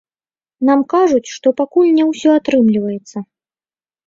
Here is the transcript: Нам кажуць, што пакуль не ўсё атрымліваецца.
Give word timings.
Нам 0.69 0.79
кажуць, 0.93 1.33
што 1.35 1.53
пакуль 1.59 1.93
не 1.99 2.07
ўсё 2.09 2.29
атрымліваецца. 2.39 3.17